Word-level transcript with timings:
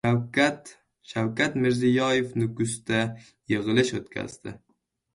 Shavkat 1.11 1.59
Mirziyoyev 1.65 2.33
Nukusda 2.41 3.05
yig‘ilish 3.23 4.05
o‘tkazdi 4.05 4.61